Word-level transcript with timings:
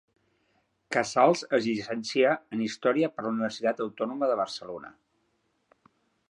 Casals 0.95 1.43
es 1.57 1.67
llicencià 1.67 2.31
en 2.57 2.63
Història 2.69 3.11
per 3.15 3.27
la 3.27 3.31
Universitat 3.35 3.85
Autònoma 3.87 4.31
de 4.33 4.39
Barcelona. 4.41 4.91